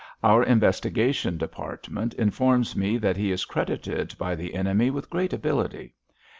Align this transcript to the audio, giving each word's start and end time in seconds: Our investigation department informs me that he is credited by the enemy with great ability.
Our 0.23 0.41
investigation 0.43 1.37
department 1.37 2.15
informs 2.15 2.75
me 2.75 2.97
that 2.97 3.17
he 3.17 3.31
is 3.31 3.45
credited 3.45 4.17
by 4.17 4.33
the 4.33 4.55
enemy 4.55 4.89
with 4.89 5.11
great 5.11 5.31
ability. 5.31 5.93